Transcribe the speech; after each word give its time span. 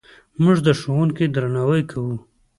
موږ 0.43 0.57
د 0.67 0.69
ښوونکو 0.79 1.23
درناوی 1.35 1.83
کوو. 1.91 2.15